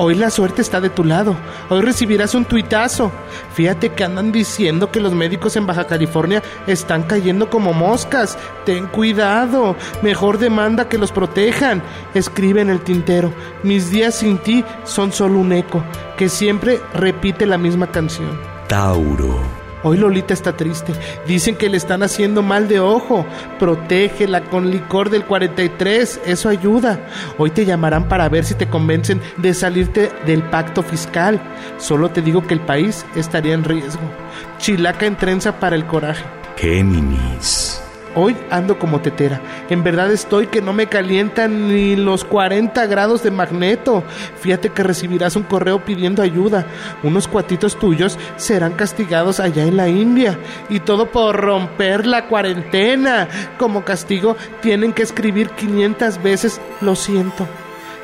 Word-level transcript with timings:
Hoy 0.00 0.14
la 0.14 0.30
suerte 0.30 0.62
está 0.62 0.80
de 0.80 0.90
tu 0.90 1.02
lado. 1.02 1.36
Hoy 1.68 1.80
recibirás 1.80 2.36
un 2.36 2.44
tuitazo. 2.44 3.10
Fíjate 3.52 3.90
que 3.90 4.04
andan 4.04 4.30
diciendo 4.30 4.92
que 4.92 5.00
los 5.00 5.12
médicos 5.12 5.56
en 5.56 5.66
Baja 5.66 5.88
California 5.88 6.40
están 6.68 7.02
cayendo 7.02 7.50
como 7.50 7.72
moscas. 7.72 8.38
Ten 8.64 8.86
cuidado. 8.86 9.74
Mejor 10.00 10.38
demanda 10.38 10.88
que 10.88 10.98
los 10.98 11.10
protejan. 11.10 11.82
Escribe 12.14 12.60
en 12.60 12.70
el 12.70 12.80
tintero. 12.80 13.32
Mis 13.64 13.90
días 13.90 14.14
sin 14.14 14.38
ti 14.38 14.64
son 14.84 15.12
solo 15.12 15.40
un 15.40 15.52
eco 15.52 15.82
que 16.16 16.28
siempre 16.28 16.80
repite 16.94 17.44
la 17.44 17.58
misma 17.58 17.88
canción. 17.88 18.38
Tauro. 18.68 19.57
Hoy 19.82 19.98
Lolita 19.98 20.34
está 20.34 20.56
triste. 20.56 20.92
Dicen 21.26 21.56
que 21.56 21.68
le 21.68 21.76
están 21.76 22.02
haciendo 22.02 22.42
mal 22.42 22.68
de 22.68 22.80
ojo. 22.80 23.24
Protégela 23.58 24.42
con 24.42 24.70
licor 24.70 25.10
del 25.10 25.24
43. 25.24 26.20
Eso 26.26 26.48
ayuda. 26.48 27.00
Hoy 27.38 27.50
te 27.50 27.64
llamarán 27.64 28.08
para 28.08 28.28
ver 28.28 28.44
si 28.44 28.54
te 28.54 28.68
convencen 28.68 29.20
de 29.36 29.54
salirte 29.54 30.10
del 30.26 30.42
pacto 30.42 30.82
fiscal. 30.82 31.40
Solo 31.78 32.10
te 32.10 32.22
digo 32.22 32.46
que 32.46 32.54
el 32.54 32.60
país 32.60 33.06
estaría 33.14 33.54
en 33.54 33.64
riesgo. 33.64 34.02
Chilaca 34.58 35.06
en 35.06 35.16
trenza 35.16 35.58
para 35.58 35.76
el 35.76 35.86
coraje. 35.86 36.24
Géminis. 36.56 37.87
Hoy 38.14 38.36
ando 38.50 38.78
como 38.78 39.00
tetera. 39.00 39.40
En 39.68 39.84
verdad 39.84 40.10
estoy 40.10 40.46
que 40.46 40.62
no 40.62 40.72
me 40.72 40.86
calientan 40.86 41.68
ni 41.68 41.96
los 41.96 42.24
40 42.24 42.86
grados 42.86 43.22
de 43.22 43.30
magneto. 43.30 44.02
Fíjate 44.40 44.70
que 44.70 44.82
recibirás 44.82 45.36
un 45.36 45.42
correo 45.44 45.84
pidiendo 45.84 46.22
ayuda. 46.22 46.66
Unos 47.02 47.28
cuatitos 47.28 47.78
tuyos 47.78 48.18
serán 48.36 48.72
castigados 48.72 49.40
allá 49.40 49.64
en 49.64 49.76
la 49.76 49.88
India. 49.88 50.38
Y 50.68 50.80
todo 50.80 51.10
por 51.10 51.36
romper 51.36 52.06
la 52.06 52.26
cuarentena. 52.26 53.28
Como 53.58 53.84
castigo 53.84 54.36
tienen 54.60 54.92
que 54.92 55.02
escribir 55.02 55.50
500 55.50 56.22
veces 56.22 56.60
lo 56.80 56.96
siento. 56.96 57.46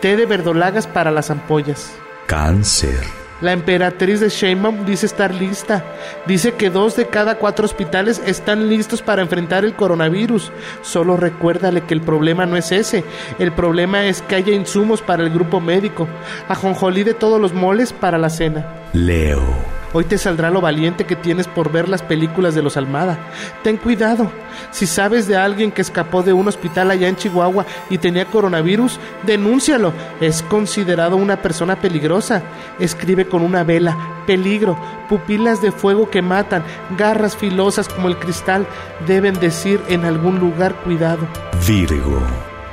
Té 0.00 0.16
de 0.16 0.26
verdolagas 0.26 0.86
para 0.86 1.10
las 1.10 1.30
ampollas. 1.30 1.92
Cáncer. 2.26 3.23
La 3.40 3.52
emperatriz 3.52 4.20
de 4.20 4.28
Sheinbaum 4.28 4.86
dice 4.86 5.06
estar 5.06 5.34
lista. 5.34 5.84
Dice 6.26 6.54
que 6.54 6.70
dos 6.70 6.96
de 6.96 7.06
cada 7.06 7.36
cuatro 7.36 7.64
hospitales 7.64 8.22
están 8.24 8.68
listos 8.68 9.02
para 9.02 9.22
enfrentar 9.22 9.64
el 9.64 9.74
coronavirus. 9.74 10.52
Solo 10.82 11.16
recuérdale 11.16 11.82
que 11.82 11.94
el 11.94 12.00
problema 12.00 12.46
no 12.46 12.56
es 12.56 12.72
ese. 12.72 13.04
El 13.38 13.52
problema 13.52 14.06
es 14.06 14.22
que 14.22 14.36
haya 14.36 14.54
insumos 14.54 15.02
para 15.02 15.22
el 15.22 15.30
grupo 15.30 15.60
médico. 15.60 16.08
Ajonjolí 16.48 17.02
de 17.02 17.14
todos 17.14 17.40
los 17.40 17.52
moles 17.52 17.92
para 17.92 18.18
la 18.18 18.30
cena. 18.30 18.66
Leo. 18.92 19.83
Hoy 19.96 20.04
te 20.04 20.18
saldrá 20.18 20.50
lo 20.50 20.60
valiente 20.60 21.06
que 21.06 21.14
tienes 21.14 21.46
por 21.46 21.70
ver 21.70 21.88
las 21.88 22.02
películas 22.02 22.56
de 22.56 22.62
los 22.62 22.76
Almada. 22.76 23.16
Ten 23.62 23.76
cuidado. 23.76 24.28
Si 24.72 24.88
sabes 24.88 25.28
de 25.28 25.36
alguien 25.36 25.70
que 25.70 25.82
escapó 25.82 26.24
de 26.24 26.32
un 26.32 26.48
hospital 26.48 26.90
allá 26.90 27.06
en 27.06 27.14
Chihuahua 27.14 27.64
y 27.90 27.98
tenía 27.98 28.26
coronavirus, 28.26 28.98
denúncialo. 29.22 29.92
Es 30.20 30.42
considerado 30.42 31.16
una 31.16 31.40
persona 31.40 31.76
peligrosa. 31.76 32.42
Escribe 32.80 33.28
con 33.28 33.42
una 33.42 33.62
vela. 33.62 33.96
Peligro. 34.26 34.76
Pupilas 35.08 35.62
de 35.62 35.70
fuego 35.70 36.10
que 36.10 36.22
matan. 36.22 36.64
Garras 36.98 37.36
filosas 37.36 37.88
como 37.88 38.08
el 38.08 38.18
cristal. 38.18 38.66
Deben 39.06 39.38
decir 39.38 39.80
en 39.86 40.04
algún 40.04 40.40
lugar 40.40 40.74
cuidado. 40.82 41.28
Virgo. 41.68 42.20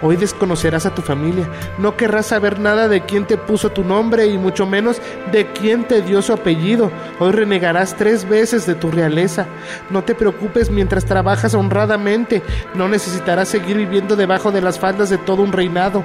Hoy 0.02 0.16
desconocerás 0.16 0.86
a 0.86 0.96
tu 0.96 1.02
familia, 1.02 1.48
no 1.78 1.96
querrás 1.96 2.28
saber 2.28 2.60
nada 2.60 2.88
de 2.88 3.02
quién 3.02 3.26
te 3.26 3.38
puso 3.38 3.70
tu 3.70 3.84
nombre 3.84 4.26
y 4.28 4.38
mucho 4.38 4.66
menos 4.66 5.02
de 5.32 5.48
quién 5.52 5.84
te 5.84 6.02
dio 6.02 6.22
su 6.22 6.34
apellido. 6.34 6.92
Hoy 7.20 7.32
renegarás 7.32 7.96
tres 7.96 8.28
veces 8.28 8.66
de 8.66 8.76
tu 8.76 8.90
realeza. 8.90 9.46
No 9.90 10.04
te 10.04 10.16
preocupes 10.16 10.70
mientras 10.72 11.06
trabajas 11.06 11.54
honradamente, 11.54 12.42
no 12.74 12.88
necesitarás 12.88 13.50
seguir 13.50 13.78
viviendo 13.78 14.16
debajo 14.16 14.52
de 14.52 14.62
las 14.62 14.80
faldas 14.80 15.10
de 15.10 15.18
todo 15.18 15.44
un 15.44 15.52
reinado. 15.52 16.04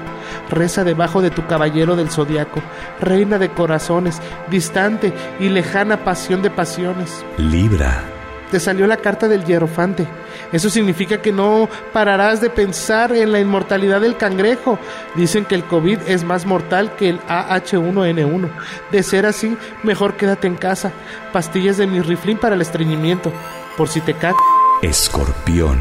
Reza 0.51 0.85
debajo 0.85 1.23
de 1.23 1.31
tu 1.31 1.47
caballero 1.47 1.97
del 1.97 2.11
zodiaco, 2.11 2.61
reina 3.01 3.39
de 3.39 3.49
corazones, 3.49 4.21
distante 4.51 5.13
y 5.41 5.49
lejana 5.49 6.05
pasión 6.05 6.43
de 6.43 6.51
pasiones. 6.51 7.25
Libra 7.39 8.17
te 8.51 8.61
salió 8.61 8.87
la 8.87 8.97
carta 8.99 9.29
del 9.29 9.45
hierofante. 9.45 10.07
Eso 10.53 10.71
significa 10.71 11.21
que 11.23 11.33
no 11.33 11.69
pararás 11.93 12.41
de 12.41 12.51
pensar 12.51 13.13
en 13.13 13.33
la 13.33 13.41
inmortalidad 13.41 14.01
del 14.01 14.17
cangrejo. 14.17 14.79
Dicen 15.15 15.45
que 15.45 15.55
el 15.55 15.65
COVID 15.65 16.01
es 16.07 16.25
más 16.25 16.47
mortal 16.47 16.95
que 16.97 17.09
el 17.09 17.21
AH1N1. 17.23 18.49
De 18.91 19.03
ser 19.03 19.27
así, 19.27 19.57
mejor 19.83 20.15
quédate 20.17 20.47
en 20.47 20.57
casa. 20.57 20.93
Pastillas 21.33 21.77
de 21.77 21.87
mi 21.87 22.01
riflín 22.01 22.39
para 22.39 22.55
el 22.55 22.63
estreñimiento. 22.63 23.33
Por 23.77 23.89
si 23.89 24.01
te 24.01 24.15
cae. 24.15 24.35
Escorpión. 24.83 25.79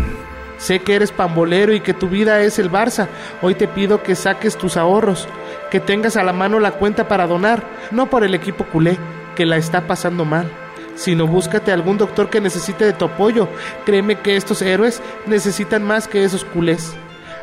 Sé 0.57 0.79
que 0.79 0.95
eres 0.95 1.11
pambolero 1.11 1.73
y 1.73 1.81
que 1.81 1.93
tu 1.93 2.07
vida 2.07 2.41
es 2.41 2.59
el 2.59 2.71
Barça. 2.71 3.07
Hoy 3.41 3.55
te 3.55 3.67
pido 3.67 4.03
que 4.03 4.15
saques 4.15 4.57
tus 4.57 4.77
ahorros, 4.77 5.27
que 5.69 5.79
tengas 5.79 6.15
a 6.15 6.23
la 6.23 6.33
mano 6.33 6.59
la 6.59 6.71
cuenta 6.71 7.07
para 7.07 7.27
donar, 7.27 7.63
no 7.91 8.09
por 8.09 8.23
el 8.23 8.33
equipo 8.33 8.65
culé, 8.65 8.97
que 9.35 9.45
la 9.45 9.57
está 9.57 9.85
pasando 9.85 10.23
mal 10.23 10.49
sino 10.95 11.27
búscate 11.27 11.71
algún 11.71 11.97
doctor 11.97 12.29
que 12.29 12.41
necesite 12.41 12.85
de 12.85 12.93
tu 12.93 13.05
apoyo. 13.05 13.47
Créeme 13.85 14.19
que 14.19 14.35
estos 14.35 14.61
héroes 14.61 15.01
necesitan 15.25 15.83
más 15.83 16.07
que 16.07 16.23
esos 16.23 16.45
culés. 16.45 16.93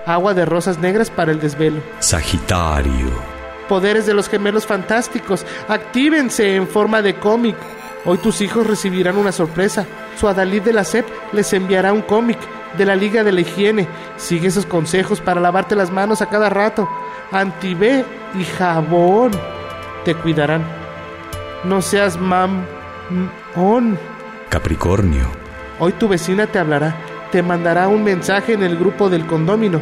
Agua 0.06 0.34
de 0.34 0.44
rosas 0.44 0.78
negras 0.78 1.10
para 1.10 1.32
el 1.32 1.40
desvelo. 1.40 1.80
Sagitario. 2.00 3.10
Poderes 3.68 4.06
de 4.06 4.14
los 4.14 4.28
gemelos 4.28 4.66
fantásticos. 4.66 5.46
Actívense 5.68 6.56
en 6.56 6.66
forma 6.66 7.02
de 7.02 7.14
cómic. 7.14 7.56
Hoy 8.04 8.18
tus 8.18 8.40
hijos 8.40 8.66
recibirán 8.66 9.16
una 9.16 9.30
sorpresa. 9.30 9.86
Su 10.18 10.26
Adalid 10.26 10.62
de 10.62 10.72
la 10.72 10.84
SEP 10.84 11.06
les 11.32 11.52
enviará 11.52 11.92
un 11.92 12.02
cómic 12.02 12.38
de 12.76 12.84
la 12.84 12.96
Liga 12.96 13.22
de 13.22 13.32
la 13.32 13.42
Higiene. 13.42 13.86
Sigue 14.16 14.48
esos 14.48 14.66
consejos 14.66 15.20
para 15.20 15.40
lavarte 15.40 15.76
las 15.76 15.90
manos 15.90 16.20
a 16.20 16.28
cada 16.28 16.48
rato. 16.48 16.88
Antibé 17.30 18.04
y 18.34 18.44
jabón 18.44 19.30
te 20.04 20.14
cuidarán. 20.14 20.64
No 21.64 21.80
seas 21.80 22.18
mam 22.18 22.64
on. 23.56 23.98
Capricornio. 24.48 25.26
Hoy 25.78 25.92
tu 25.92 26.08
vecina 26.08 26.46
te 26.46 26.58
hablará, 26.58 26.94
te 27.30 27.42
mandará 27.42 27.88
un 27.88 28.04
mensaje 28.04 28.52
en 28.52 28.62
el 28.62 28.76
grupo 28.76 29.08
del 29.08 29.26
condomino. 29.26 29.80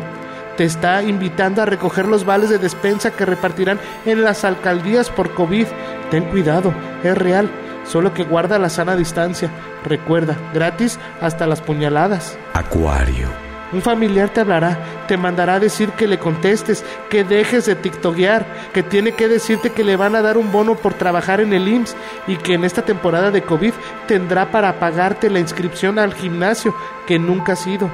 Te 0.57 0.65
está 0.65 1.03
invitando 1.03 1.63
a 1.63 1.67
recoger 1.67 2.07
los 2.07 2.25
vales 2.25 2.51
de 2.51 2.59
despensa 2.59 3.11
que 3.11 3.25
repartirán 3.25 3.81
en 4.05 4.23
las 4.23 4.45
alcaldías 4.45 5.11
por 5.11 5.35
COVID. 5.35 5.67
Ten 6.11 6.25
cuidado, 6.25 6.73
es 7.03 7.17
real, 7.17 7.51
solo 7.85 8.13
que 8.15 8.25
guarda 8.25 8.59
la 8.59 8.69
sana 8.69 8.97
distancia. 8.97 9.51
Recuerda, 9.85 10.37
gratis 10.53 10.99
hasta 11.21 11.47
las 11.47 11.61
puñaladas. 11.61 12.39
Acuario. 12.55 13.50
Un 13.73 13.83
familiar 13.83 14.31
te 14.31 14.41
hablará, 14.41 15.05
te 15.07 15.17
mandará 15.17 15.55
a 15.55 15.61
decir 15.61 15.91
que 15.91 16.09
le 16.09 16.19
contestes, 16.19 16.85
que 17.09 17.23
dejes 17.23 17.67
de 17.67 17.77
tiktokear, 17.77 18.45
que 18.73 18.83
tiene 18.83 19.13
que 19.13 19.29
decirte 19.29 19.71
que 19.71 19.85
le 19.85 19.97
van 19.97 20.17
a 20.17 20.23
dar 20.23 20.37
un 20.39 20.51
bono 20.51 20.75
por 20.75 20.95
trabajar 20.95 21.41
en 21.41 21.53
el 21.53 21.69
IMSS 21.69 21.97
y 22.27 22.37
que 22.37 22.55
en 22.55 22.65
esta 22.65 22.83
temporada 22.83 23.31
de 23.31 23.43
COVID 23.43 23.73
tendrá 24.09 24.51
para 24.51 24.81
pagarte 24.81 25.31
la 25.31 25.39
inscripción 25.39 26.01
al 26.01 26.15
gimnasio 26.15 26.75
que 27.07 27.19
nunca 27.21 27.53
has 27.53 27.67
ido. 27.67 27.89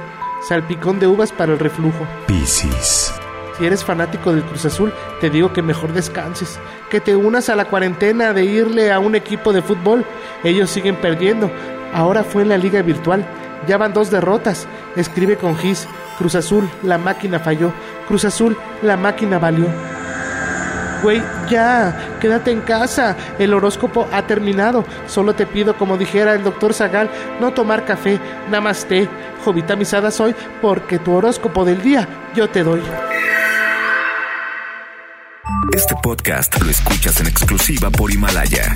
Salpicón 0.47 0.99
de 0.99 1.07
uvas 1.07 1.31
para 1.31 1.53
el 1.53 1.59
reflujo. 1.59 2.07
Piscis. 2.25 3.13
Si 3.57 3.65
eres 3.65 3.83
fanático 3.83 4.31
del 4.31 4.43
Cruz 4.43 4.65
Azul, 4.65 4.93
te 5.19 5.29
digo 5.29 5.53
que 5.53 5.63
mejor 5.63 5.91
descanses, 5.93 6.59
que 6.89 6.99
te 6.99 7.15
unas 7.15 7.49
a 7.49 7.55
la 7.55 7.65
cuarentena 7.65 8.33
de 8.33 8.45
irle 8.45 8.91
a 8.91 8.99
un 8.99 9.15
equipo 9.15 9.51
de 9.53 9.63
fútbol. 9.63 10.05
Ellos 10.43 10.69
siguen 10.69 10.95
perdiendo. 10.95 11.51
Ahora 11.93 12.23
fue 12.23 12.43
en 12.43 12.49
la 12.49 12.57
liga 12.57 12.81
virtual 12.81 13.25
ya 13.65 13.77
van 13.77 13.93
dos 13.93 14.11
derrotas. 14.11 14.67
Escribe 14.97 15.37
con 15.37 15.57
Gis. 15.57 15.87
Cruz 16.17 16.35
Azul, 16.35 16.69
la 16.83 16.97
máquina 16.97 17.39
falló. 17.39 17.71
Cruz 18.07 18.25
Azul, 18.25 18.57
la 18.81 18.97
máquina 18.97 19.37
valió. 19.37 19.67
Güey, 21.03 21.21
ya, 21.49 22.17
quédate 22.19 22.51
en 22.51 22.61
casa. 22.61 23.15
El 23.37 23.53
horóscopo 23.53 24.07
ha 24.11 24.23
terminado. 24.23 24.83
Solo 25.07 25.35
te 25.35 25.45
pido, 25.45 25.77
como 25.77 25.97
dijera 25.97 26.33
el 26.33 26.43
doctor 26.43 26.73
Zagal, 26.73 27.09
no 27.39 27.53
tomar 27.53 27.85
café. 27.85 28.19
Namaste. 28.49 29.07
Jovita 29.45 29.75
misada 29.75 30.11
soy 30.11 30.35
porque 30.61 30.99
tu 30.99 31.13
horóscopo 31.13 31.63
del 31.63 31.81
día 31.81 32.07
yo 32.35 32.49
te 32.49 32.63
doy. 32.63 32.81
Este 35.73 35.95
podcast 36.01 36.61
lo 36.61 36.69
escuchas 36.69 37.19
en 37.21 37.27
exclusiva 37.27 37.89
por 37.89 38.11
Himalaya. 38.11 38.75